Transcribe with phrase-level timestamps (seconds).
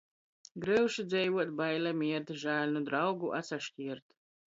[0.63, 4.13] Gryuši dzeivuot, baile miert, žāļ nu draugu atsaškiert.